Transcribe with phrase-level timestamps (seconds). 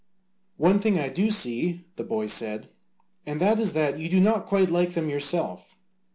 [0.57, 2.71] "One thing I do see," the boy said,
[3.27, 5.77] "and that is that you do not quite like them yourself."